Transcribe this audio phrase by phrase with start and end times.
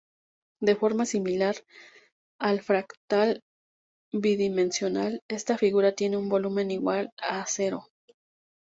[0.59, 1.57] De forma similar
[2.39, 3.43] al fractal
[4.11, 7.85] bidimensional, esta figura tiene un volumen igual a cero.